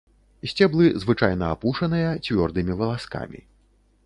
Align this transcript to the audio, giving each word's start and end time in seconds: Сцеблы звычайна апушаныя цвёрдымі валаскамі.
Сцеблы 0.51 0.85
звычайна 1.03 1.49
апушаныя 1.57 2.09
цвёрдымі 2.25 2.73
валаскамі. 2.81 3.41